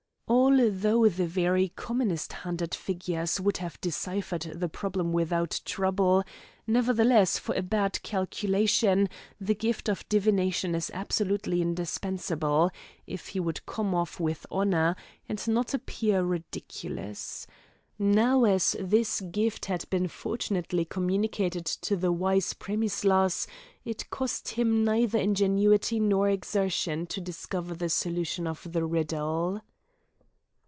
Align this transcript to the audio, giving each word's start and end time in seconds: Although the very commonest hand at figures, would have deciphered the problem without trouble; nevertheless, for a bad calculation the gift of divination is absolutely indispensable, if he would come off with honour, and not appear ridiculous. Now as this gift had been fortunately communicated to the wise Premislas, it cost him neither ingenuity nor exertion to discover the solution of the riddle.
Although 0.73 1.09
the 1.09 1.27
very 1.27 1.69
commonest 1.75 2.31
hand 2.31 2.61
at 2.61 2.73
figures, 2.73 3.41
would 3.41 3.57
have 3.57 3.79
deciphered 3.81 4.43
the 4.55 4.69
problem 4.69 5.11
without 5.11 5.59
trouble; 5.65 6.23
nevertheless, 6.65 7.37
for 7.37 7.53
a 7.55 7.61
bad 7.61 8.01
calculation 8.01 9.09
the 9.41 9.55
gift 9.55 9.89
of 9.89 10.07
divination 10.07 10.73
is 10.73 10.89
absolutely 10.93 11.61
indispensable, 11.61 12.71
if 13.05 13.27
he 13.27 13.41
would 13.41 13.65
come 13.65 13.93
off 13.93 14.21
with 14.21 14.45
honour, 14.49 14.95
and 15.27 15.45
not 15.49 15.73
appear 15.73 16.23
ridiculous. 16.23 17.45
Now 17.99 18.45
as 18.45 18.73
this 18.79 19.19
gift 19.19 19.65
had 19.65 19.89
been 19.89 20.07
fortunately 20.07 20.85
communicated 20.85 21.65
to 21.65 21.97
the 21.97 22.11
wise 22.13 22.53
Premislas, 22.53 23.47
it 23.83 24.09
cost 24.09 24.49
him 24.49 24.85
neither 24.85 25.19
ingenuity 25.19 25.99
nor 25.99 26.29
exertion 26.29 27.05
to 27.07 27.19
discover 27.19 27.73
the 27.75 27.89
solution 27.89 28.47
of 28.47 28.65
the 28.71 28.85
riddle. 28.85 29.61